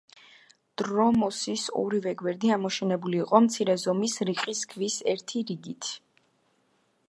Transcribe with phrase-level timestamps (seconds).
[0.81, 5.95] დრომოსის ორივე გვერდი ამოშენებული იყო მცირე ზომის რიყის ქვის ერთი რიგით.